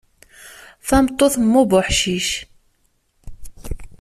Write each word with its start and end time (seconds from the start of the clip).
Tameṭṭut 0.87 1.33
mm 1.43 1.53
ubuḥcic. 1.61 2.29